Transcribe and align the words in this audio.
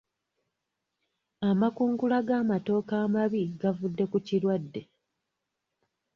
Amakungula 1.49 2.17
g'amatooke 2.27 2.95
amabi 3.05 3.43
gavudde 3.61 4.03
ku 4.11 4.17
kirwadde. 4.27 4.81